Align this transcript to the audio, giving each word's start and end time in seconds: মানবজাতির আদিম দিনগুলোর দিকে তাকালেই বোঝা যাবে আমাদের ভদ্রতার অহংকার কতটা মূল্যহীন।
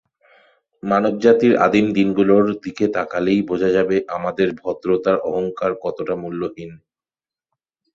মানবজাতির 0.83 1.53
আদিম 1.65 1.85
দিনগুলোর 1.93 2.45
দিকে 2.63 2.85
তাকালেই 2.95 3.39
বোঝা 3.49 3.69
যাবে 3.69 3.95
আমাদের 4.17 4.47
ভদ্রতার 4.61 5.17
অহংকার 5.29 5.71
কতটা 5.83 6.15
মূল্যহীন। 6.15 6.71